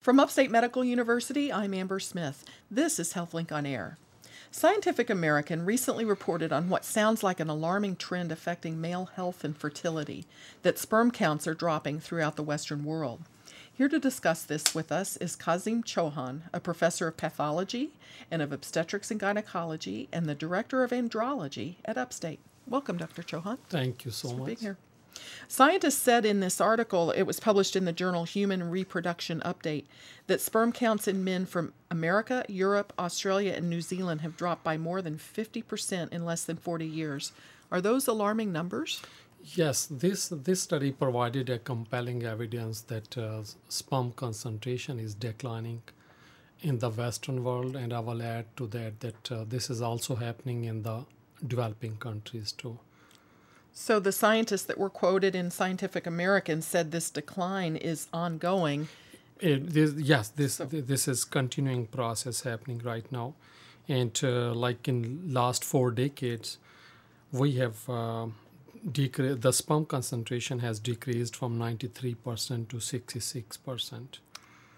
From 0.00 0.18
Upstate 0.18 0.50
Medical 0.50 0.82
University, 0.82 1.52
I'm 1.52 1.74
Amber 1.74 2.00
Smith. 2.00 2.46
This 2.70 2.98
is 2.98 3.12
HealthLink 3.12 3.52
on 3.52 3.66
Air. 3.66 3.98
Scientific 4.50 5.10
American 5.10 5.66
recently 5.66 6.06
reported 6.06 6.54
on 6.54 6.70
what 6.70 6.86
sounds 6.86 7.22
like 7.22 7.38
an 7.38 7.50
alarming 7.50 7.96
trend 7.96 8.32
affecting 8.32 8.80
male 8.80 9.10
health 9.14 9.44
and 9.44 9.54
fertility 9.54 10.24
that 10.62 10.78
sperm 10.78 11.10
counts 11.10 11.46
are 11.46 11.52
dropping 11.52 12.00
throughout 12.00 12.36
the 12.36 12.42
Western 12.42 12.82
world. 12.82 13.20
Here 13.70 13.90
to 13.90 13.98
discuss 13.98 14.42
this 14.42 14.74
with 14.74 14.90
us 14.90 15.18
is 15.18 15.36
Kazim 15.36 15.82
Chohan, 15.82 16.44
a 16.50 16.60
professor 16.60 17.06
of 17.06 17.18
pathology 17.18 17.90
and 18.30 18.40
of 18.40 18.52
obstetrics 18.52 19.10
and 19.10 19.20
gynecology 19.20 20.08
and 20.10 20.24
the 20.24 20.34
director 20.34 20.82
of 20.82 20.92
andrology 20.92 21.74
at 21.84 21.98
Upstate. 21.98 22.40
Welcome, 22.66 22.96
Dr. 22.96 23.22
Chohan. 23.22 23.58
Thank 23.68 24.06
you 24.06 24.12
so 24.12 24.28
Thanks 24.28 24.32
for 24.32 24.38
much. 24.38 24.46
being 24.46 24.58
here. 24.60 24.78
Scientists 25.48 25.98
said 25.98 26.24
in 26.24 26.40
this 26.40 26.60
article, 26.60 27.10
it 27.10 27.22
was 27.22 27.40
published 27.40 27.76
in 27.76 27.84
the 27.84 27.92
journal 27.92 28.24
Human 28.24 28.70
Reproduction 28.70 29.40
Update, 29.44 29.84
that 30.26 30.40
sperm 30.40 30.72
counts 30.72 31.08
in 31.08 31.24
men 31.24 31.46
from 31.46 31.72
America, 31.90 32.44
Europe, 32.48 32.92
Australia, 32.98 33.52
and 33.52 33.68
New 33.68 33.80
Zealand 33.80 34.20
have 34.20 34.36
dropped 34.36 34.62
by 34.62 34.76
more 34.76 35.02
than 35.02 35.16
50% 35.16 36.12
in 36.12 36.24
less 36.24 36.44
than 36.44 36.56
40 36.56 36.86
years. 36.86 37.32
Are 37.70 37.80
those 37.80 38.06
alarming 38.06 38.52
numbers? 38.52 39.02
Yes, 39.42 39.86
this 39.86 40.28
this 40.28 40.60
study 40.60 40.92
provided 40.92 41.48
a 41.48 41.58
compelling 41.58 42.24
evidence 42.24 42.82
that 42.82 43.16
uh, 43.16 43.42
sperm 43.68 44.12
concentration 44.12 45.00
is 45.00 45.14
declining 45.14 45.82
in 46.60 46.78
the 46.78 46.90
Western 46.90 47.42
world, 47.42 47.74
and 47.74 47.92
I 47.92 48.00
will 48.00 48.22
add 48.22 48.54
to 48.58 48.66
that 48.68 49.00
that 49.00 49.32
uh, 49.32 49.44
this 49.48 49.70
is 49.70 49.80
also 49.80 50.14
happening 50.16 50.64
in 50.64 50.82
the 50.82 51.06
developing 51.46 51.96
countries 51.96 52.52
too. 52.52 52.78
So 53.72 54.00
the 54.00 54.12
scientists 54.12 54.64
that 54.64 54.78
were 54.78 54.90
quoted 54.90 55.34
in 55.34 55.50
Scientific 55.50 56.06
American 56.06 56.62
said 56.62 56.90
this 56.90 57.10
decline 57.10 57.76
is 57.76 58.08
ongoing. 58.12 58.88
It, 59.40 59.70
this, 59.70 59.94
yes, 59.94 60.28
this 60.28 60.60
this 60.70 61.08
is 61.08 61.24
continuing 61.24 61.86
process 61.86 62.42
happening 62.42 62.78
right 62.84 63.10
now, 63.10 63.34
and 63.88 64.18
uh, 64.22 64.52
like 64.52 64.86
in 64.86 65.32
last 65.32 65.64
four 65.64 65.90
decades, 65.90 66.58
we 67.32 67.52
have 67.52 67.88
uh, 67.88 68.26
decreased 68.92 69.40
the 69.40 69.52
sperm 69.52 69.86
concentration 69.86 70.58
has 70.58 70.78
decreased 70.78 71.36
from 71.36 71.58
ninety 71.58 71.88
three 71.88 72.14
percent 72.14 72.68
to 72.68 72.80
sixty 72.80 73.20
six 73.20 73.56
percent. 73.56 74.18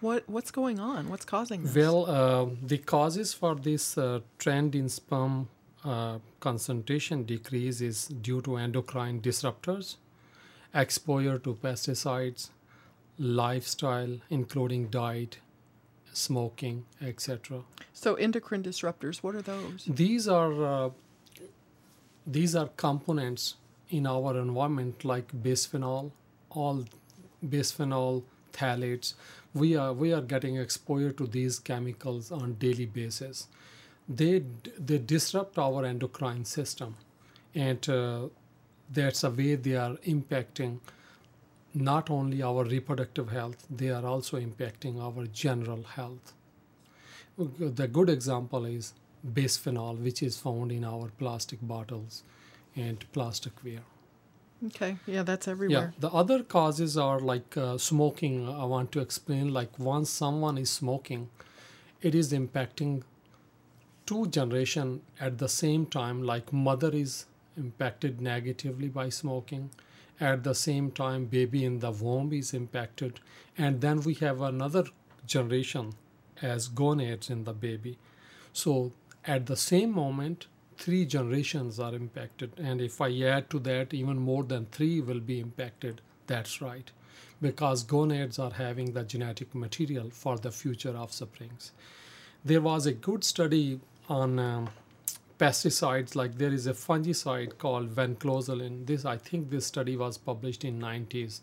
What 0.01 0.29
what's 0.29 0.53
going 0.53 0.79
on? 0.79 1.09
What's 1.09 1.25
causing 1.25 1.65
this? 1.65 1.75
Well, 1.75 2.07
uh, 2.07 2.47
the 2.63 2.79
causes 2.79 3.35
for 3.35 3.57
this 3.57 3.99
uh, 3.99 4.21
trend 4.39 4.77
in 4.77 4.89
sperm 4.89 5.49
uh, 5.85 6.19
concentration 6.41 7.25
decrease 7.25 7.81
is 7.81 8.07
due 8.09 8.41
to 8.43 8.57
endocrine 8.57 9.21
disruptors, 9.21 9.97
exposure 10.75 11.39
to 11.39 11.55
pesticides, 11.55 12.51
lifestyle, 13.19 14.19
including 14.31 14.89
diet, 14.89 15.39
smoking, 16.13 16.85
etc. 17.01 17.63
so 17.93 18.15
endocrine 18.15 18.63
disruptors, 18.63 19.23
what 19.23 19.35
are 19.35 19.43
those? 19.43 19.85
These 19.87 20.29
are 20.29 20.65
uh, 20.65 20.91
these 22.27 22.55
are 22.55 22.69
components 22.77 23.57
in 23.91 24.07
our 24.07 24.39
environment 24.39 25.05
like 25.05 25.29
bisphenol, 25.43 26.11
all 26.51 26.85
bisphenol, 27.47 28.23
phthalates. 28.53 29.15
We 29.55 29.77
are 29.77 29.93
we 29.93 30.13
are 30.13 30.21
getting 30.23 30.57
exposure 30.57 31.13
to 31.13 31.27
these 31.27 31.59
chemicals 31.59 32.31
on 32.31 32.55
daily 32.55 32.87
basis. 32.87 33.49
They 34.09 34.43
they 34.79 34.99
disrupt 34.99 35.59
our 35.59 35.85
endocrine 35.85 36.45
system, 36.45 36.97
and 37.55 37.89
uh, 37.89 38.29
that's 38.91 39.25
a 39.25 39.31
way 39.31 39.55
they 39.55 39.77
are 39.77 39.95
impacting 40.07 40.81
not 41.75 42.11
only 42.11 42.43
our 42.43 42.65
reproductive 42.65 43.31
health, 43.31 43.67
they 43.71 43.91
are 43.91 44.05
also 44.05 44.39
impacting 44.39 45.01
our 45.01 45.27
general 45.27 45.83
health. 45.83 46.35
The 47.39 47.89
good 47.89 48.11
example 48.11 48.67
is 48.67 48.93
bisphenol, 49.27 49.99
which 50.03 50.23
is 50.23 50.39
found 50.39 50.71
in 50.73 50.85
our 50.85 51.09
plastic 51.19 51.59
bottles 51.63 52.25
and 52.77 53.05
plasticware. 53.13 53.81
Okay, 54.67 54.97
yeah, 55.07 55.23
that's 55.23 55.49
everywhere. 55.49 55.93
Yeah, 55.95 56.01
the 56.01 56.15
other 56.15 56.43
causes 56.43 56.97
are 56.97 57.19
like 57.19 57.57
uh, 57.57 57.79
smoking. 57.79 58.49
I 58.49 58.65
want 58.65 58.93
to 58.93 59.01
explain 59.01 59.53
like 59.53 59.79
once 59.79 60.11
someone 60.11 60.59
is 60.59 60.71
smoking, 60.71 61.31
it 62.01 62.15
is 62.15 62.33
impacting 62.33 63.03
two 64.07 64.27
generation 64.27 65.03
at 65.21 65.39
the 65.39 65.49
same 65.49 65.87
time. 65.87 66.23
Like 66.23 66.53
mother 66.53 66.91
is 66.93 67.27
impacted 67.57 68.21
negatively 68.21 68.89
by 68.89 69.09
smoking. 69.09 69.71
At 70.21 70.45
the 70.45 70.55
same 70.55 70.91
time, 70.91 71.25
baby 71.27 71.65
in 71.65 71.81
the 71.81 71.91
womb 71.91 72.33
is 72.33 72.55
impacted, 72.55 73.21
and 73.59 73.81
then 73.81 74.03
we 74.03 74.15
have 74.15 74.41
another 74.41 74.85
generation 75.27 75.95
as 76.41 76.69
gonads 76.69 77.31
in 77.31 77.45
the 77.45 77.53
baby. 77.53 77.99
So 78.53 78.93
at 79.25 79.47
the 79.47 79.57
same 79.57 79.93
moment, 79.93 80.47
three 80.77 81.07
generations 81.07 81.79
are 81.79 81.95
impacted. 81.95 82.53
And 82.57 82.81
if 82.81 83.01
I 83.01 83.21
add 83.23 83.51
to 83.51 83.59
that, 83.61 83.95
even 83.95 84.19
more 84.19 84.43
than 84.43 84.67
three 84.67 85.01
will 85.01 85.21
be 85.21 85.41
impacted. 85.41 86.01
That's 86.27 86.61
right. 86.61 86.91
Because 87.41 87.83
gonads 87.83 88.39
are 88.39 88.53
having 88.53 88.93
the 88.93 89.05
genetic 89.05 89.55
material 89.55 90.11
for 90.11 90.39
the 90.39 90.51
future 90.51 90.97
offsprings. 90.97 91.73
There 92.45 92.61
was 92.61 92.87
a 92.87 92.93
good 92.93 93.25
study 93.25 93.81
on 94.09 94.39
um, 94.39 94.69
pesticides, 95.39 96.15
like 96.15 96.39
there 96.39 96.53
is 96.53 96.67
a 96.67 96.73
fungicide 96.73 97.59
called 97.59 97.95
vinclozolin. 97.95 98.87
This, 98.87 99.05
I 99.05 99.17
think 99.17 99.51
this 99.51 99.67
study 99.67 99.97
was 99.97 100.19
published 100.19 100.65
in 100.65 100.81
90s 100.81 101.41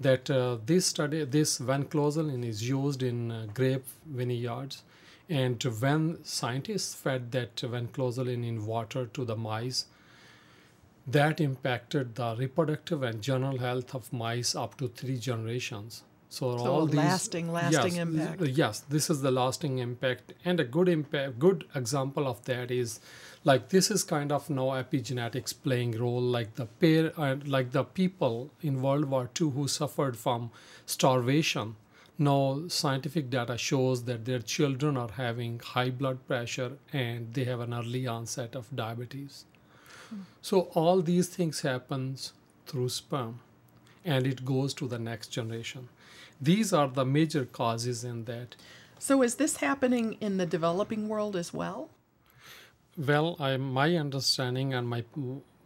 that 0.00 0.30
uh, 0.30 0.58
this 0.64 0.86
study 0.86 1.24
this 1.24 1.58
vinclozolin 1.58 2.44
is 2.44 2.68
used 2.68 3.02
in 3.02 3.32
uh, 3.32 3.46
grape 3.52 3.86
vineyards 4.06 4.82
and 5.28 5.62
when 5.80 6.24
scientists 6.24 6.94
fed 6.94 7.32
that 7.32 7.56
vinclozolin 7.56 8.46
in 8.46 8.64
water 8.64 9.06
to 9.06 9.24
the 9.24 9.36
mice 9.36 9.86
that 11.06 11.40
impacted 11.40 12.14
the 12.14 12.36
reproductive 12.38 13.02
and 13.02 13.22
general 13.22 13.58
health 13.58 13.94
of 13.94 14.12
mice 14.12 14.54
up 14.54 14.76
to 14.76 14.88
three 14.88 15.18
generations 15.18 16.02
so, 16.30 16.58
So 16.58 16.64
all 16.66 16.86
these 16.86 16.96
lasting, 16.96 17.52
lasting 17.52 17.94
yes, 17.94 18.02
impact. 18.02 18.38
th- 18.40 18.56
yes 18.56 18.80
this 18.80 19.08
is 19.10 19.22
the 19.22 19.30
lasting 19.30 19.78
impact. 19.78 20.34
And 20.44 20.60
a 20.60 20.64
good 20.64 20.88
impact 20.88 21.38
good 21.38 21.64
example 21.74 22.26
of 22.26 22.44
that 22.44 22.70
is 22.70 23.00
like 23.44 23.70
this 23.70 23.90
is 23.90 24.04
kind 24.04 24.30
of 24.30 24.50
now 24.50 24.68
epigenetics 24.82 25.54
playing 25.62 25.92
role 25.98 26.20
like 26.20 26.54
the 26.56 26.66
pair 26.66 27.12
uh, 27.18 27.36
like 27.46 27.72
the 27.72 27.84
people 27.84 28.50
in 28.60 28.82
world 28.82 29.06
war 29.06 29.30
ii 29.40 29.50
who 29.50 29.66
suffered 29.68 30.16
from 30.16 30.50
starvation. 30.86 31.76
Now 32.18 32.62
scientific 32.68 33.30
data 33.30 33.56
shows 33.56 34.04
that 34.04 34.24
their 34.24 34.40
children 34.40 34.96
are 34.96 35.10
having 35.16 35.60
high 35.60 35.90
blood 35.90 36.26
pressure 36.26 36.72
and 36.92 37.32
they 37.32 37.44
have 37.44 37.60
an 37.60 37.72
early 37.72 38.06
onset 38.06 38.54
of 38.54 38.74
diabetes. 38.74 39.44
So 40.42 40.62
all 40.74 41.00
these 41.02 41.28
things 41.28 41.60
happens 41.60 42.32
through 42.66 42.88
sperm 42.90 43.40
and 44.04 44.26
it 44.26 44.44
goes 44.44 44.74
to 44.74 44.88
the 44.88 44.98
next 44.98 45.28
generation 45.28 45.88
these 46.40 46.72
are 46.72 46.88
the 46.88 47.04
major 47.04 47.44
causes 47.44 48.04
in 48.04 48.24
that 48.24 48.56
So 48.98 49.22
is 49.22 49.36
this 49.36 49.56
happening 49.58 50.16
in 50.20 50.38
the 50.38 50.46
developing 50.46 51.08
world 51.08 51.36
as 51.36 51.54
well? 51.54 51.88
Well, 52.96 53.36
I, 53.38 53.56
my 53.56 53.94
understanding 53.96 54.74
and 54.74 54.88
my 54.88 55.04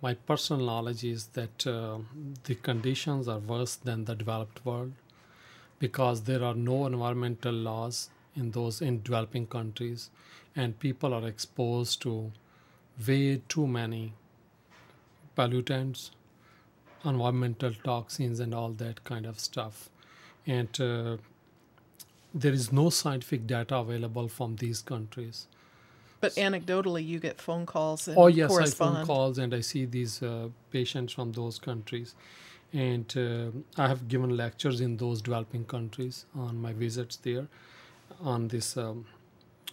my 0.03 0.15
personal 0.15 0.67
knowledge 0.67 1.05
is 1.05 1.29
that 1.29 1.67
uh, 1.67 1.99
the 2.45 2.57
conditions 2.57 3.29
are 3.29 3.39
worse 3.39 3.77
than 3.77 4.05
the 4.05 4.15
developed 4.15 4.65
world 4.67 4.93
because 5.79 6.23
there 6.25 6.45
are 6.45 6.55
no 6.55 6.87
environmental 6.87 7.53
laws 7.55 8.11
in 8.37 8.51
those 8.51 8.83
in 8.83 9.03
developing 9.03 9.47
countries, 9.47 10.11
and 10.57 10.79
people 10.79 11.15
are 11.15 11.27
exposed 11.27 12.03
to 12.03 12.33
way 13.07 13.41
too 13.49 13.67
many 13.67 14.13
pollutants, 15.37 16.11
environmental 17.05 17.73
toxins, 17.85 18.41
and 18.41 18.55
all 18.55 18.71
that 18.71 19.05
kind 19.05 19.27
of 19.27 19.41
stuff, 19.41 19.89
and 20.47 20.81
uh, 20.81 21.17
there 22.35 22.53
is 22.53 22.73
no 22.73 22.91
scientific 22.91 23.47
data 23.47 23.77
available 23.77 24.29
from 24.29 24.57
these 24.57 24.83
countries. 24.83 25.47
But 26.21 26.35
anecdotally, 26.37 27.05
you 27.05 27.19
get 27.19 27.41
phone 27.41 27.67
calls 27.67 28.07
and 28.07 28.17
Oh 28.17 28.29
yes, 28.29 28.57
I 28.57 28.67
phone 28.67 29.05
calls 29.05 29.39
and 29.39 29.53
I 29.53 29.61
see 29.61 29.87
these 29.87 30.23
uh, 30.23 30.49
patients 30.71 31.13
from 31.13 31.33
those 31.33 31.59
countries, 31.59 32.15
and 32.73 33.13
uh, 33.17 33.83
I 33.83 33.89
have 33.89 34.07
given 34.09 34.37
lectures 34.37 34.81
in 34.81 34.97
those 34.97 35.21
developing 35.21 35.65
countries 35.65 36.27
on 36.35 36.61
my 36.61 36.73
visits 36.73 37.17
there, 37.17 37.49
on 38.21 38.49
this 38.49 38.77
um, 38.77 39.05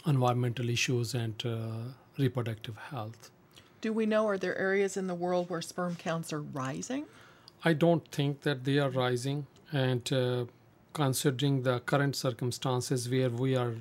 environmental 0.08 0.70
issues 0.70 1.14
and 1.14 1.36
uh, 1.46 1.58
reproductive 2.18 2.78
health. 2.78 3.30
Do 3.82 3.94
we 3.94 4.06
know 4.06 4.28
are 4.28 4.38
there 4.38 4.58
areas 4.58 4.98
in 4.98 5.08
the 5.08 5.16
world 5.16 5.50
where 5.50 5.62
sperm 5.62 5.96
counts 5.96 6.34
are 6.34 6.42
rising? 6.42 7.06
I 7.64 7.74
don't 7.74 8.06
think 8.12 8.42
that 8.42 8.64
they 8.64 8.80
are 8.80 8.90
rising, 8.90 9.46
and 9.72 10.12
uh, 10.12 10.46
considering 10.94 11.64
the 11.64 11.80
current 11.80 12.16
circumstances 12.16 13.10
where 13.10 13.30
we 13.30 13.56
are 13.56 13.76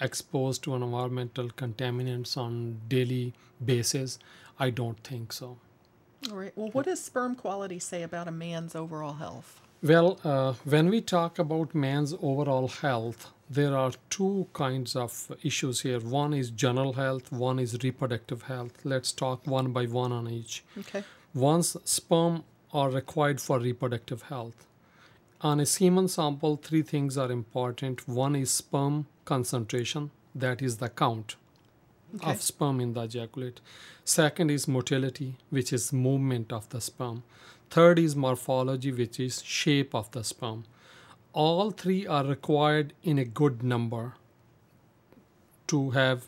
exposed 0.00 0.62
to 0.64 0.74
environmental 0.74 1.48
contaminants 1.48 2.36
on 2.36 2.80
daily 2.88 3.34
basis, 3.64 4.18
I 4.58 4.70
don't 4.70 4.98
think 5.04 5.32
so. 5.32 5.58
All 6.30 6.36
right. 6.36 6.52
Well, 6.56 6.70
what 6.72 6.86
does 6.86 7.02
sperm 7.02 7.36
quality 7.36 7.78
say 7.78 8.02
about 8.02 8.28
a 8.28 8.32
man's 8.32 8.74
overall 8.74 9.14
health? 9.14 9.60
Well, 9.82 10.18
uh, 10.24 10.54
when 10.64 10.88
we 10.90 11.00
talk 11.00 11.38
about 11.38 11.74
man's 11.74 12.12
overall 12.20 12.66
health, 12.66 13.30
there 13.48 13.76
are 13.76 13.92
two 14.10 14.48
kinds 14.52 14.96
of 14.96 15.30
issues 15.42 15.82
here. 15.82 16.00
One 16.00 16.34
is 16.34 16.50
general 16.50 16.94
health, 16.94 17.30
one 17.30 17.60
is 17.60 17.78
reproductive 17.84 18.42
health. 18.42 18.84
Let's 18.84 19.12
talk 19.12 19.46
one 19.46 19.72
by 19.72 19.86
one 19.86 20.10
on 20.10 20.28
each. 20.28 20.64
Okay. 20.76 21.04
Once 21.32 21.76
sperm 21.84 22.42
are 22.72 22.90
required 22.90 23.40
for 23.40 23.60
reproductive 23.60 24.22
health. 24.22 24.66
On 25.40 25.60
a 25.60 25.66
semen 25.66 26.08
sample, 26.08 26.56
three 26.56 26.82
things 26.82 27.16
are 27.16 27.30
important. 27.30 28.08
One 28.08 28.34
is 28.34 28.50
sperm 28.50 29.06
concentration, 29.24 30.10
that 30.34 30.60
is 30.62 30.78
the 30.78 30.88
count 30.88 31.36
Okay. 32.16 32.30
of 32.32 32.42
sperm 32.42 32.80
in 32.80 32.94
the 32.94 33.02
ejaculate. 33.02 33.60
Second 34.04 34.50
is 34.50 34.66
motility, 34.66 35.36
which 35.50 35.72
is 35.72 35.92
movement 35.92 36.52
of 36.52 36.68
the 36.70 36.80
sperm. 36.80 37.22
Third 37.70 37.98
is 37.98 38.16
morphology, 38.16 38.90
which 38.90 39.20
is 39.20 39.42
shape 39.42 39.94
of 39.94 40.10
the 40.12 40.24
sperm. 40.24 40.64
All 41.34 41.70
three 41.70 42.06
are 42.06 42.24
required 42.24 42.94
in 43.02 43.18
a 43.18 43.24
good 43.26 43.62
number 43.62 44.14
to 45.66 45.90
have 45.90 46.26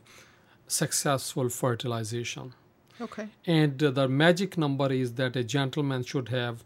successful 0.69 1.49
fertilization. 1.49 2.53
Okay. 3.01 3.29
And 3.47 3.83
uh, 3.83 3.91
the 3.91 4.07
magic 4.07 4.59
number 4.59 4.93
is 4.93 5.15
that 5.15 5.35
a 5.35 5.43
gentleman 5.43 6.05
should 6.05 6.29
have 6.29 6.63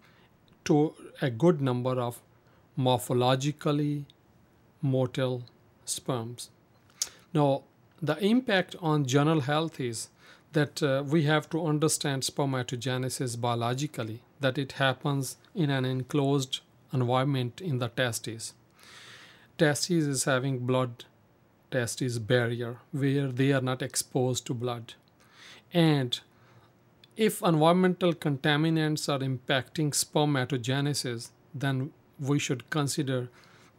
to 0.64 0.94
a 1.22 1.30
good 1.30 1.60
number 1.60 2.00
of 2.00 2.20
morphologically 2.78 4.04
motile 4.84 5.42
sperms. 5.84 6.50
Now, 7.32 7.62
the 8.00 8.18
impact 8.18 8.76
on 8.80 9.06
general 9.06 9.40
health 9.40 9.80
is 9.80 10.08
that 10.52 10.82
uh, 10.82 11.02
we 11.06 11.24
have 11.24 11.48
to 11.50 11.66
understand 11.66 12.22
spermatogenesis 12.22 13.40
biologically, 13.40 14.22
that 14.40 14.58
it 14.58 14.72
happens 14.72 15.36
in 15.54 15.70
an 15.70 15.84
enclosed 15.84 16.60
environment 16.92 17.60
in 17.60 17.78
the 17.78 17.88
testes. 17.88 18.54
Testes 19.58 20.06
is 20.06 20.24
having 20.24 20.60
blood 20.60 21.04
testes 21.70 22.18
barrier 22.18 22.78
where 22.92 23.28
they 23.28 23.52
are 23.52 23.60
not 23.60 23.82
exposed 23.82 24.46
to 24.46 24.54
blood. 24.54 24.94
And 25.72 26.20
if 27.16 27.42
environmental 27.42 28.12
contaminants 28.14 29.08
are 29.12 29.18
impacting 29.18 29.90
spermatogenesis, 29.90 31.30
then 31.52 31.92
we 32.18 32.38
should 32.38 32.68
consider 32.70 33.28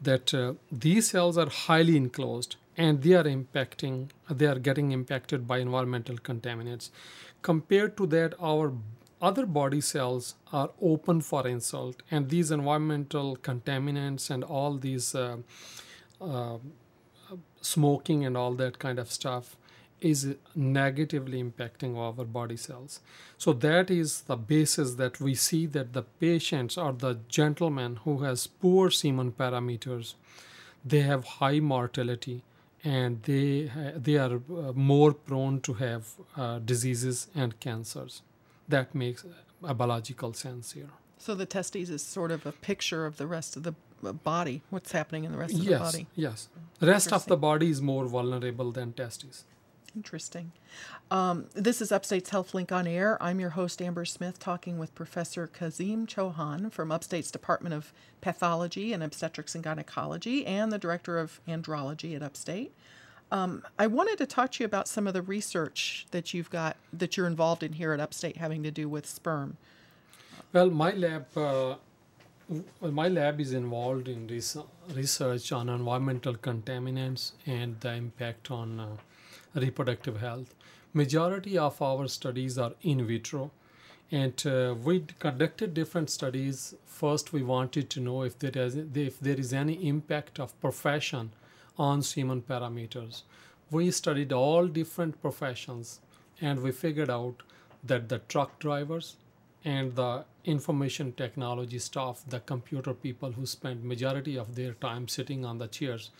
that 0.01 0.33
uh, 0.33 0.53
these 0.71 1.09
cells 1.09 1.37
are 1.37 1.49
highly 1.49 1.95
enclosed 1.97 2.55
and 2.77 3.01
they 3.01 3.13
are 3.13 3.23
impacting 3.23 4.09
they 4.29 4.45
are 4.45 4.59
getting 4.59 4.91
impacted 4.91 5.47
by 5.47 5.59
environmental 5.59 6.17
contaminants. 6.17 6.89
Compared 7.41 7.95
to 7.97 8.05
that 8.07 8.33
our 8.41 8.73
other 9.21 9.45
body 9.45 9.79
cells 9.81 10.35
are 10.51 10.71
open 10.81 11.21
for 11.21 11.47
insult 11.47 12.03
and 12.11 12.29
these 12.29 12.51
environmental 12.51 13.37
contaminants 13.37 14.29
and 14.29 14.43
all 14.43 14.77
these 14.77 15.15
uh, 15.15 15.37
uh, 16.21 16.57
smoking 17.61 18.25
and 18.25 18.35
all 18.35 18.53
that 18.53 18.77
kind 18.77 18.99
of 18.99 19.11
stuff 19.11 19.55
is 20.01 20.35
negatively 20.55 21.41
impacting 21.41 21.97
our 21.97 22.25
body 22.25 22.57
cells. 22.57 22.99
So 23.37 23.53
that 23.53 23.89
is 23.89 24.21
the 24.21 24.35
basis 24.35 24.95
that 24.95 25.19
we 25.19 25.35
see 25.35 25.65
that 25.67 25.93
the 25.93 26.03
patients 26.03 26.77
or 26.77 26.93
the 26.93 27.19
gentleman 27.27 27.97
who 28.03 28.23
has 28.23 28.47
poor 28.47 28.91
semen 28.91 29.31
parameters, 29.31 30.15
they 30.83 31.01
have 31.01 31.23
high 31.25 31.59
mortality 31.59 32.43
and 32.83 33.23
they 33.23 33.71
they 33.95 34.17
are 34.17 34.35
uh, 34.35 34.71
more 34.73 35.13
prone 35.13 35.59
to 35.61 35.73
have 35.73 36.07
uh, 36.37 36.59
diseases 36.59 37.27
and 37.33 37.59
cancers. 37.59 38.21
That 38.67 38.93
makes 38.93 39.25
a 39.63 39.73
biological 39.73 40.33
sense 40.33 40.73
here. 40.73 40.89
So 41.17 41.33
the 41.33 41.45
testes 41.45 41.89
is 41.89 42.03
sort 42.03 42.31
of 42.31 42.45
a 42.45 42.51
picture 42.51 43.05
of 43.05 43.17
the 43.17 43.25
rest 43.25 43.55
of 43.55 43.63
the 43.63 43.73
body, 44.13 44.61
what's 44.69 44.91
happening 44.91 45.23
in 45.23 45.31
the 45.31 45.37
rest 45.37 45.55
of 45.55 45.65
the 45.65 45.77
body. 45.77 46.07
yes. 46.15 46.49
The 46.79 46.87
rest 46.87 47.11
of 47.11 47.25
the 47.25 47.37
body 47.37 47.69
is 47.69 47.81
more 47.81 48.05
vulnerable 48.05 48.71
than 48.71 48.93
testes. 48.93 49.45
Interesting. 49.95 50.51
Um, 51.09 51.45
this 51.53 51.81
is 51.81 51.91
Upstate's 51.91 52.29
Health 52.29 52.53
Link 52.53 52.71
on 52.71 52.85
Air. 52.85 53.21
I'm 53.23 53.39
your 53.39 53.51
host, 53.51 53.81
Amber 53.81 54.03
Smith, 54.03 54.39
talking 54.39 54.77
with 54.77 54.93
Professor 54.93 55.47
Kazim 55.47 56.05
Chohan 56.05 56.69
from 56.71 56.91
Upstate's 56.91 57.31
Department 57.31 57.73
of 57.73 57.93
Pathology 58.19 58.91
and 58.91 59.01
Obstetrics 59.01 59.55
and 59.55 59.63
Gynecology 59.63 60.45
and 60.45 60.69
the 60.71 60.77
Director 60.77 61.17
of 61.17 61.39
Andrology 61.47 62.13
at 62.13 62.21
Upstate. 62.21 62.73
Um, 63.31 63.63
I 63.79 63.87
wanted 63.87 64.17
to 64.17 64.25
talk 64.25 64.51
to 64.53 64.63
you 64.63 64.65
about 64.65 64.89
some 64.89 65.07
of 65.07 65.13
the 65.13 65.21
research 65.21 66.07
that 66.11 66.33
you've 66.33 66.49
got, 66.49 66.75
that 66.91 67.15
you're 67.15 67.27
involved 67.27 67.63
in 67.63 67.73
here 67.73 67.93
at 67.93 68.01
Upstate 68.01 68.37
having 68.37 68.63
to 68.63 68.71
do 68.71 68.89
with 68.89 69.05
sperm. 69.05 69.55
Well, 70.51 70.69
my 70.69 70.91
lab, 70.91 71.25
uh, 71.37 71.75
my 72.81 73.07
lab 73.07 73.39
is 73.39 73.53
involved 73.53 74.09
in 74.09 74.27
res- 74.27 74.57
research 74.93 75.51
on 75.53 75.69
environmental 75.69 76.35
contaminants 76.35 77.31
and 77.45 77.79
the 77.79 77.93
impact 77.93 78.51
on 78.51 78.79
uh, 78.79 78.87
reproductive 79.55 80.19
health. 80.19 80.53
Majority 80.93 81.57
of 81.57 81.81
our 81.81 82.07
studies 82.07 82.57
are 82.57 82.73
in 82.81 83.05
vitro, 83.05 83.51
and 84.11 84.45
uh, 84.45 84.75
we 84.83 85.03
conducted 85.19 85.73
different 85.73 86.09
studies. 86.09 86.75
First, 86.85 87.33
we 87.33 87.43
wanted 87.43 87.89
to 87.91 87.99
know 87.99 88.21
if 88.23 88.37
there 88.39 88.51
is 88.55 88.75
if 88.75 89.19
there 89.19 89.39
is 89.39 89.51
any 89.53 89.87
impact 89.87 90.39
of 90.39 90.59
profession 90.61 91.31
on 91.77 92.01
semen 92.01 92.41
parameters. 92.41 93.23
We 93.71 93.91
studied 93.91 94.31
all 94.31 94.67
different 94.67 95.21
professions, 95.21 95.99
and 96.39 96.61
we 96.61 96.71
figured 96.71 97.09
out 97.09 97.43
that 97.83 98.09
the 98.09 98.19
truck 98.19 98.59
drivers 98.59 99.15
and 99.63 99.95
the 99.95 100.23
information 100.43 101.11
technology 101.13 101.79
staff, 101.79 102.23
the 102.27 102.39
computer 102.39 102.93
people 102.93 103.31
who 103.31 103.45
spend 103.45 103.83
majority 103.83 104.37
of 104.37 104.55
their 104.55 104.73
time 104.73 105.07
sitting 105.07 105.43
on 105.43 105.57
the 105.57 105.67
chairs, 105.67 106.11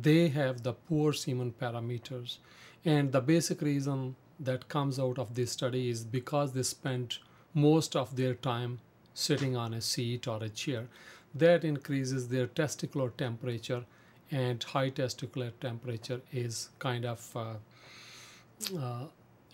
they 0.00 0.28
have 0.28 0.62
the 0.62 0.72
poor 0.72 1.12
semen 1.12 1.54
parameters. 1.60 2.38
And 2.84 3.12
the 3.12 3.20
basic 3.20 3.60
reason 3.60 4.16
that 4.40 4.68
comes 4.68 4.98
out 4.98 5.18
of 5.18 5.34
this 5.34 5.52
study 5.52 5.90
is 5.90 6.04
because 6.04 6.52
they 6.52 6.62
spend 6.62 7.18
most 7.54 7.96
of 7.96 8.16
their 8.16 8.34
time 8.34 8.78
sitting 9.14 9.56
on 9.56 9.74
a 9.74 9.80
seat 9.80 10.28
or 10.28 10.42
a 10.42 10.48
chair. 10.48 10.86
That 11.34 11.64
increases 11.64 12.28
their 12.28 12.46
testicular 12.46 13.14
temperature, 13.16 13.84
and 14.30 14.62
high 14.62 14.90
testicular 14.90 15.52
temperature 15.60 16.20
is 16.32 16.70
kind 16.78 17.04
of 17.04 17.36
uh, 17.36 17.54
uh, 18.78 19.04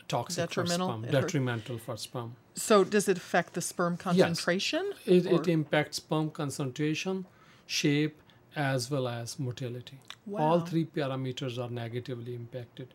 toxic 0.06 0.48
Detrimental? 0.48 0.88
for 0.88 0.98
sperm, 0.98 1.10
detrimental 1.10 1.78
for 1.78 1.96
sperm. 1.96 2.36
So, 2.54 2.84
does 2.84 3.08
it 3.08 3.16
affect 3.16 3.54
the 3.54 3.60
sperm 3.60 3.96
concentration? 3.96 4.92
It, 5.06 5.26
it 5.26 5.48
impacts 5.48 5.96
sperm 5.96 6.30
concentration, 6.30 7.26
shape, 7.66 8.20
as 8.56 8.90
well 8.90 9.08
as 9.08 9.38
motility. 9.38 9.98
All 10.42 10.60
three 10.60 10.84
parameters 10.84 11.58
are 11.58 11.70
negatively 11.70 12.34
impacted. 12.34 12.88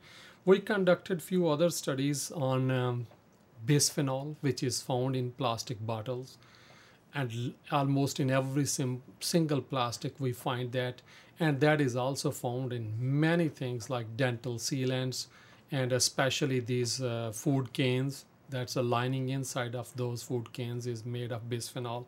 We 0.45 0.59
conducted 0.59 1.21
few 1.21 1.47
other 1.47 1.69
studies 1.69 2.31
on 2.31 2.71
um, 2.71 3.07
bisphenol, 3.65 4.35
which 4.41 4.63
is 4.63 4.81
found 4.81 5.15
in 5.15 5.31
plastic 5.31 5.85
bottles, 5.85 6.37
and 7.13 7.31
l- 7.31 7.51
almost 7.71 8.19
in 8.19 8.31
every 8.31 8.65
sim- 8.65 9.03
single 9.19 9.61
plastic 9.61 10.13
we 10.19 10.31
find 10.31 10.71
that, 10.71 11.01
and 11.39 11.59
that 11.59 11.81
is 11.81 11.95
also 11.95 12.31
found 12.31 12.73
in 12.73 12.93
many 12.99 13.49
things 13.49 13.89
like 13.89 14.15
dental 14.17 14.55
sealants, 14.55 15.27
and 15.71 15.91
especially 15.91 16.59
these 16.59 17.01
uh, 17.01 17.31
food 17.33 17.73
cans. 17.73 18.25
That's 18.49 18.75
a 18.75 18.81
lining 18.81 19.29
inside 19.29 19.75
of 19.75 19.95
those 19.95 20.23
food 20.23 20.51
cans 20.53 20.87
is 20.87 21.05
made 21.05 21.31
of 21.31 21.47
bisphenol 21.49 22.05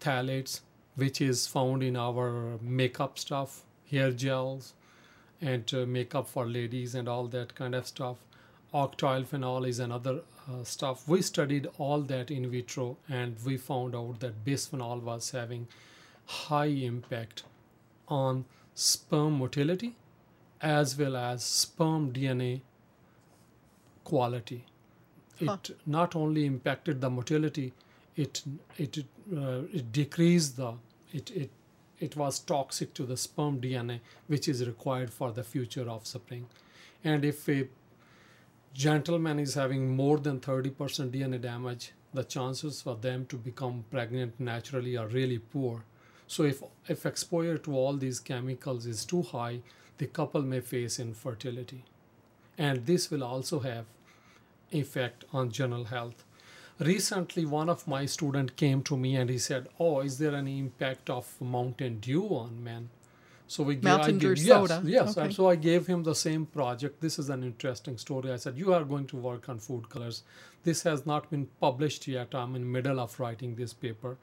phthalates, 0.00 0.60
which 0.98 1.20
is 1.20 1.46
found 1.46 1.82
in 1.82 1.96
our 1.96 2.58
makeup 2.60 3.18
stuff, 3.18 3.62
hair 3.90 4.10
gels, 4.10 4.72
and 5.40 5.72
uh, 5.72 5.86
makeup 5.86 6.28
for 6.28 6.44
ladies 6.44 6.94
and 6.94 7.08
all 7.08 7.28
that 7.28 7.54
kind 7.54 7.74
of 7.74 7.86
stuff. 7.86 8.16
Octyl 8.74 9.24
phenol 9.24 9.64
is 9.64 9.78
another 9.78 10.20
uh, 10.50 10.64
stuff. 10.64 11.06
We 11.08 11.22
studied 11.22 11.68
all 11.78 12.00
that 12.02 12.32
in 12.32 12.50
vitro 12.50 12.96
and 13.08 13.36
we 13.44 13.56
found 13.56 13.94
out 13.94 14.18
that 14.20 14.44
bisphenol 14.44 15.00
was 15.02 15.30
having 15.30 15.68
high 16.26 16.72
impact 16.88 17.44
on 18.08 18.44
sperm 18.74 19.38
motility 19.38 19.94
as 20.60 20.98
well 20.98 21.16
as 21.16 21.44
sperm 21.44 22.12
DNA 22.12 22.60
quality. 24.02 24.64
Huh. 25.38 25.58
It 25.62 25.76
not 25.86 26.16
only 26.16 26.44
impacted 26.44 27.00
the 27.00 27.08
motility, 27.08 27.72
it 28.16 28.42
it 28.76 28.98
uh, 29.32 29.62
it 29.72 29.92
decreased 29.92 30.56
the 30.56 30.72
it 31.12 31.30
it 31.30 31.50
it 32.00 32.16
was 32.16 32.38
toxic 32.38 32.94
to 32.94 33.04
the 33.04 33.16
sperm 33.16 33.60
DNA, 33.60 34.00
which 34.28 34.48
is 34.48 34.66
required 34.66 35.12
for 35.12 35.32
the 35.32 35.42
future 35.42 35.88
offspring. 35.88 36.46
And 37.02 37.24
if 37.24 37.48
a 37.48 37.68
gentleman 38.72 39.40
is 39.40 39.54
having 39.54 39.96
more 39.96 40.18
than 40.18 40.38
30% 40.38 41.10
DNA 41.10 41.40
damage, 41.40 41.92
the 42.14 42.22
chances 42.22 42.80
for 42.80 42.94
them 42.94 43.26
to 43.26 43.36
become 43.36 43.84
pregnant 43.90 44.38
naturally 44.38 44.96
are 44.96 45.08
really 45.08 45.38
poor. 45.38 45.84
So 46.26 46.44
if 46.44 46.62
if 46.88 47.04
exposure 47.06 47.58
to 47.58 47.76
all 47.76 47.96
these 47.96 48.20
chemicals 48.20 48.86
is 48.86 49.04
too 49.04 49.22
high, 49.22 49.60
the 49.98 50.06
couple 50.06 50.42
may 50.42 50.60
face 50.60 50.98
infertility. 51.00 51.84
And 52.56 52.86
this 52.86 53.10
will 53.10 53.24
also 53.24 53.60
have 53.60 53.86
effect 54.70 55.24
on 55.32 55.50
general 55.50 55.84
health. 55.84 56.24
Recently, 56.78 57.44
one 57.44 57.68
of 57.68 57.88
my 57.88 58.06
student 58.06 58.54
came 58.56 58.82
to 58.84 58.96
me 58.96 59.16
and 59.16 59.28
he 59.28 59.38
said, 59.38 59.68
"Oh, 59.80 60.00
is 60.00 60.18
there 60.18 60.34
any 60.34 60.58
impact 60.60 61.10
of 61.10 61.40
mountain 61.40 61.98
dew 61.98 62.26
on 62.28 62.62
men?" 62.62 62.90
So 63.48 63.64
we 63.64 63.76
Mountain 63.76 64.16
I 64.16 64.18
gave, 64.18 64.38
soda. 64.38 64.82
Yes, 64.84 64.92
yes. 64.92 65.10
Okay. 65.10 65.22
And 65.22 65.34
so 65.34 65.48
I 65.48 65.56
gave 65.56 65.86
him 65.86 66.04
the 66.04 66.14
same 66.14 66.44
project. 66.46 67.00
This 67.00 67.18
is 67.18 67.30
an 67.30 67.42
interesting 67.42 67.96
story. 67.98 68.30
I 68.30 68.36
said, 68.36 68.56
"You 68.56 68.74
are 68.74 68.84
going 68.84 69.06
to 69.08 69.16
work 69.16 69.48
on 69.48 69.58
food 69.58 69.88
colors. 69.88 70.22
This 70.62 70.82
has 70.82 71.04
not 71.04 71.30
been 71.30 71.48
published 71.58 72.06
yet. 72.06 72.34
I'm 72.34 72.54
in 72.54 72.70
middle 72.70 73.00
of 73.00 73.18
writing 73.18 73.56
this 73.56 73.72
paper." 73.72 74.16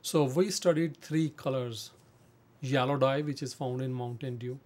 So 0.00 0.24
we 0.24 0.50
studied 0.50 0.96
three 0.96 1.28
colors: 1.44 1.90
yellow 2.60 2.96
dye, 2.96 3.20
which 3.20 3.42
is 3.42 3.52
found 3.52 3.82
in 3.82 3.92
Mountain 3.92 4.38
Dew. 4.38 4.58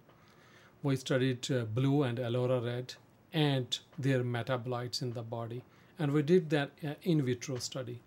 We 0.81 0.95
studied 0.95 1.51
uh, 1.51 1.65
blue 1.65 2.03
and 2.03 2.19
Allura 2.19 2.63
red, 2.63 2.93
and 3.33 3.79
their 3.97 4.23
metabolites 4.23 5.01
in 5.01 5.13
the 5.13 5.23
body. 5.23 5.63
And 5.99 6.11
we 6.11 6.21
did 6.23 6.49
that 6.49 6.71
uh, 6.85 6.93
in 7.03 7.21
vitro 7.23 7.57
study, 7.57 7.99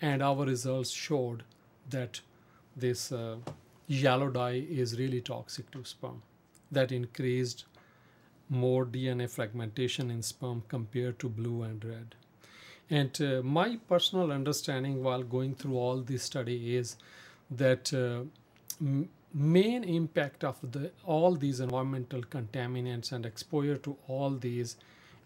and 0.00 0.22
our 0.22 0.44
results 0.44 0.90
showed 0.90 1.42
that 1.88 2.20
this. 2.76 3.12
Uh, 3.12 3.36
yellow 3.90 4.30
dye 4.30 4.64
is 4.70 4.98
really 4.98 5.20
toxic 5.20 5.70
to 5.72 5.84
sperm. 5.84 6.22
That 6.70 6.92
increased 6.92 7.64
more 8.48 8.86
DNA 8.86 9.28
fragmentation 9.28 10.10
in 10.10 10.22
sperm 10.22 10.62
compared 10.68 11.18
to 11.18 11.28
blue 11.28 11.62
and 11.62 11.84
red. 11.84 12.14
And 12.88 13.20
uh, 13.20 13.42
my 13.42 13.78
personal 13.88 14.30
understanding 14.32 15.02
while 15.02 15.22
going 15.22 15.56
through 15.56 15.76
all 15.76 15.98
this 15.98 16.22
study 16.22 16.76
is 16.76 16.96
that 17.50 17.92
uh, 17.92 18.22
main 19.34 19.84
impact 19.84 20.44
of 20.44 20.56
the 20.72 20.90
all 21.04 21.34
these 21.34 21.60
environmental 21.60 22.22
contaminants 22.22 23.12
and 23.12 23.26
exposure 23.26 23.76
to 23.78 23.96
all 24.08 24.30
these 24.30 24.76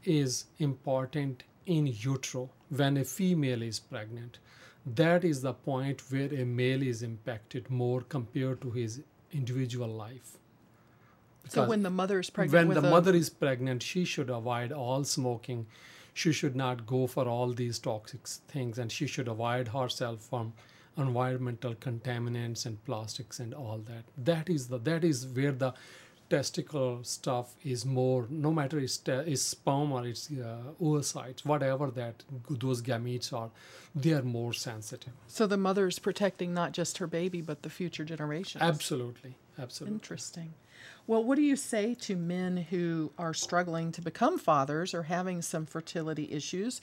is 0.05 0.45
important 0.59 1.45
in 1.67 1.87
utero 1.87 2.51
when 2.69 2.97
a 2.97 3.05
female 3.05 3.63
is 3.63 3.81
pregnant 3.81 4.39
that 4.87 5.25
is 5.25 5.41
the 5.41 5.55
point 5.55 6.03
where 6.11 6.33
a 6.35 6.45
male 6.45 6.83
is 6.83 7.03
impacted 7.03 7.71
more 7.71 8.03
compared 8.03 8.61
to 8.61 8.71
his 8.71 9.01
individual 9.33 9.89
life. 9.89 10.37
So 11.49 11.67
when 11.67 11.83
the 11.83 11.91
mother 11.91 12.21
is 12.21 12.31
pregnant 12.31 12.69
when 12.69 12.83
the 12.83 12.91
mother 12.91 13.15
is 13.15 13.29
pregnant, 13.31 13.83
she 13.83 14.05
should 14.05 14.31
avoid 14.31 14.73
all 14.73 15.05
smoking. 15.05 15.67
She 16.13 16.33
should 16.33 16.55
not 16.57 16.87
go 16.87 17.07
for 17.07 17.27
all 17.27 17.53
these 17.53 17.79
toxic 17.79 18.27
things, 18.27 18.79
and 18.79 18.91
she 18.91 19.07
should 19.07 19.29
avoid 19.29 19.69
herself 19.69 20.23
from 20.23 20.53
environmental 20.97 21.75
contaminants 21.75 22.65
and 22.65 22.83
plastics 22.85 23.41
and 23.41 23.53
all 23.53 23.79
that. 23.79 24.05
That 24.17 24.49
is 24.49 24.69
the 24.69 24.79
that 24.79 25.05
is 25.05 25.27
where 25.27 25.53
the 25.53 25.75
testicular 26.31 27.05
stuff 27.05 27.55
is 27.65 27.85
more. 27.85 28.27
No 28.31 28.51
matter 28.53 28.79
it's, 28.79 28.97
te- 28.99 29.13
it's 29.13 29.43
sperm 29.43 29.93
or 29.93 30.07
it's 30.07 30.31
uh, 30.31 30.59
oocytes, 30.81 31.45
whatever 31.45 31.91
that 31.93 32.23
those 32.49 32.83
gametes 32.83 33.33
are, 33.33 33.51
they 33.95 34.13
are 34.13 34.23
more 34.23 34.53
sensitive. 34.53 35.13
so 35.29 35.47
the 35.47 35.57
mother 35.57 35.87
is 35.87 35.99
protecting 35.99 36.53
not 36.53 36.73
just 36.73 36.99
her 36.99 37.07
baby 37.07 37.41
but 37.41 37.63
the 37.63 37.71
future 37.71 38.05
generations. 38.05 38.63
Absolutely, 38.63 39.35
absolutely. 39.59 39.95
Interesting. 39.95 40.55
Well, 41.07 41.23
what 41.23 41.37
do 41.37 41.43
you 41.43 41.57
say 41.57 41.95
to 42.07 42.17
men 42.17 42.57
who 42.57 43.13
are 43.19 43.35
struggling 43.35 43.93
to 43.93 44.01
become 44.03 44.39
fathers 44.39 44.95
or 44.95 45.03
having 45.05 45.43
some 45.43 45.67
fertility 45.67 46.29
issues? 46.33 46.81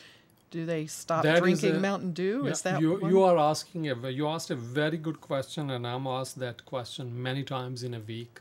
Do 0.51 0.65
they 0.65 0.86
stop 0.86 1.24
That 1.24 1.39
drinking 1.41 1.75
a- 1.77 1.79
Mountain 1.79 2.12
Dew? 2.13 2.41
Yeah, 2.45 2.51
Is 2.51 2.62
that 2.62 2.81
you 2.81 3.07
you 3.10 3.21
are 3.24 3.38
asking 3.38 3.89
a 3.89 4.10
you 4.10 4.27
asked 4.27 4.51
a 4.51 4.55
very 4.55 4.98
good 4.98 5.19
question, 5.21 5.69
and 5.71 5.88
I'm 5.88 6.05
asked 6.07 6.38
that 6.39 6.65
question 6.65 7.21
many 7.29 7.43
times 7.43 7.83
in 7.83 7.93
a 7.93 8.00
week. 8.00 8.39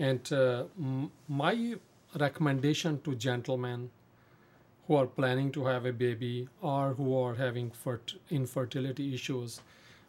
And 0.00 0.32
uh, 0.32 0.64
my 1.28 1.74
recommendation 2.18 3.00
to 3.02 3.14
gentlemen 3.14 3.90
who 4.86 4.96
are 4.96 5.06
planning 5.06 5.52
to 5.52 5.66
have 5.66 5.84
a 5.84 5.92
baby 5.92 6.48
or 6.62 6.94
who 6.94 7.16
are 7.16 7.34
having 7.34 7.70
fert- 7.70 8.16
infertility 8.30 9.12
issues, 9.14 9.60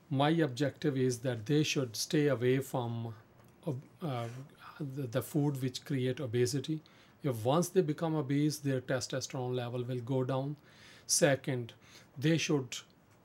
my 0.10 0.30
objective 0.30 0.98
is 0.98 1.20
that 1.20 1.46
they 1.46 1.64
should 1.64 1.96
stay 1.96 2.28
away 2.28 2.60
from 2.60 3.14
uh, 3.68 4.24
the, 4.96 5.08
the 5.12 5.22
food 5.22 5.62
which 5.62 5.84
create 5.84 6.22
obesity. 6.22 6.80
If 7.22 7.44
once 7.44 7.68
they 7.68 7.82
become 7.82 8.16
obese, 8.16 8.60
their 8.60 8.80
testosterone 8.80 9.54
level 9.56 9.84
will 9.84 10.00
go 10.00 10.24
down. 10.24 10.56
Second, 11.06 11.74
they 12.18 12.38
should 12.38 12.78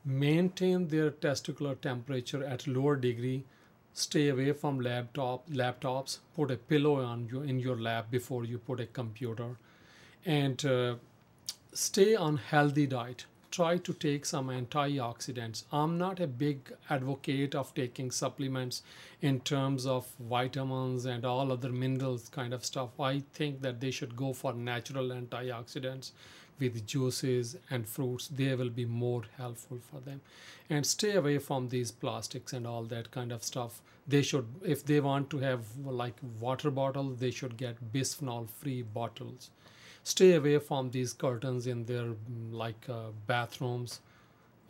maintain 0.05 0.89
their 0.89 1.11
testicular 1.11 1.79
temperature 1.79 2.43
at 2.43 2.67
lower 2.67 2.97
degree. 2.97 3.45
Stay 3.99 4.29
away 4.29 4.53
from 4.53 4.79
laptop 4.79 5.49
laptops. 5.49 6.19
Put 6.35 6.51
a 6.51 6.55
pillow 6.55 7.03
on 7.03 7.27
you 7.31 7.41
in 7.41 7.59
your 7.59 7.77
lap 7.77 8.11
before 8.11 8.45
you 8.45 8.59
put 8.59 8.79
a 8.79 8.85
computer, 8.85 9.57
and 10.23 10.63
uh, 10.63 10.95
stay 11.73 12.13
on 12.15 12.37
healthy 12.37 12.85
diet. 12.85 13.25
Try 13.49 13.77
to 13.77 13.93
take 13.93 14.25
some 14.25 14.49
antioxidants. 14.49 15.63
I'm 15.71 15.97
not 15.97 16.19
a 16.19 16.27
big 16.27 16.71
advocate 16.91 17.55
of 17.55 17.73
taking 17.73 18.11
supplements 18.11 18.83
in 19.19 19.39
terms 19.39 19.87
of 19.87 20.05
vitamins 20.19 21.05
and 21.05 21.25
all 21.25 21.51
other 21.51 21.71
minerals 21.71 22.29
kind 22.29 22.53
of 22.53 22.63
stuff. 22.63 22.99
I 22.99 23.23
think 23.33 23.63
that 23.63 23.79
they 23.79 23.89
should 23.89 24.15
go 24.15 24.31
for 24.33 24.53
natural 24.53 25.09
antioxidants 25.09 26.11
with 26.59 26.85
juices 26.85 27.55
and 27.69 27.87
fruits 27.87 28.27
they 28.27 28.53
will 28.55 28.69
be 28.69 28.85
more 28.85 29.23
helpful 29.37 29.79
for 29.91 29.99
them. 29.99 30.21
And 30.69 30.85
stay 30.85 31.13
away 31.15 31.37
from 31.37 31.69
these 31.69 31.91
plastics 31.91 32.53
and 32.53 32.67
all 32.67 32.83
that 32.83 33.11
kind 33.11 33.31
of 33.31 33.43
stuff. 33.43 33.81
They 34.07 34.21
should 34.21 34.47
if 34.63 34.85
they 34.85 34.99
want 34.99 35.29
to 35.31 35.39
have 35.39 35.61
like 35.85 36.15
water 36.39 36.71
bottle 36.71 37.09
they 37.09 37.31
should 37.31 37.57
get 37.57 37.93
bisphenol 37.93 38.49
free 38.49 38.81
bottles. 38.81 39.49
Stay 40.03 40.33
away 40.35 40.59
from 40.59 40.91
these 40.91 41.13
curtains 41.13 41.67
in 41.67 41.85
their 41.85 42.13
like 42.51 42.89
uh, 42.89 43.09
bathrooms 43.27 43.99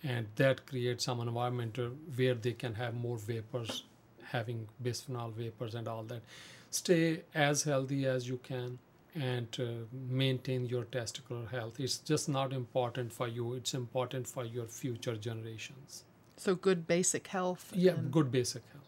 and 0.04 0.28
that 0.36 0.66
creates 0.66 1.06
some 1.06 1.20
environment 1.22 1.78
where 2.16 2.36
they 2.36 2.54
can 2.54 2.76
have 2.76 2.94
more 2.94 3.18
vapors 3.18 3.84
having 4.32 4.68
bisphenol 4.84 5.34
vapors 5.34 5.76
and 5.76 5.88
all 5.88 6.04
that. 6.04 6.22
Stay 6.70 7.22
as 7.34 7.64
healthy 7.64 8.06
as 8.06 8.28
you 8.28 8.38
can 8.44 8.78
and 9.22 9.58
uh, 9.60 9.66
maintain 10.10 10.66
your 10.66 10.84
testicular 10.84 11.50
health 11.50 11.80
it's 11.80 11.98
just 11.98 12.30
not 12.30 12.54
important 12.54 13.12
for 13.12 13.28
you 13.28 13.54
it's 13.54 13.74
important 13.74 14.28
for 14.28 14.46
your 14.46 14.66
future 14.66 15.16
generations 15.16 16.04
so 16.36 16.54
good 16.54 16.86
basic 16.88 17.28
health. 17.28 17.72
yeah 17.76 17.94
good 18.12 18.32
basic 18.32 18.64
health 18.72 18.88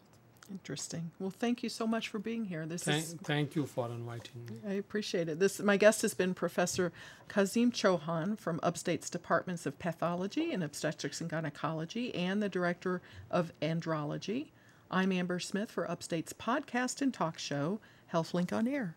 Interesting. 0.50 1.12
Well, 1.20 1.30
thank 1.30 1.62
you 1.62 1.68
so 1.68 1.86
much 1.86 2.08
for 2.08 2.18
being 2.18 2.44
here. 2.44 2.66
This 2.66 2.82
thank, 2.82 3.04
is 3.04 3.14
thank 3.22 3.54
you 3.54 3.66
for 3.66 3.86
inviting 3.86 4.46
me 4.46 4.56
I 4.68 4.72
appreciate 4.72 5.28
it. 5.28 5.38
This 5.38 5.60
my 5.60 5.76
guest 5.76 6.02
has 6.02 6.12
been 6.12 6.34
Professor 6.34 6.92
Kazim 7.28 7.70
Chohan 7.70 8.36
from 8.36 8.58
Upstate's 8.62 9.08
Departments 9.08 9.64
of 9.64 9.78
Pathology 9.78 10.52
and 10.52 10.64
Obstetrics 10.64 11.20
and 11.20 11.30
Gynecology 11.30 12.12
and 12.14 12.42
the 12.42 12.48
Director 12.48 13.00
of 13.30 13.52
Andrology. 13.62 14.48
I'm 14.90 15.12
Amber 15.12 15.38
Smith 15.38 15.70
for 15.70 15.88
Upstate's 15.88 16.32
podcast 16.32 17.00
and 17.00 17.14
talk 17.14 17.38
show, 17.38 17.78
HealthLink 18.12 18.52
on 18.52 18.66
Air. 18.66 18.96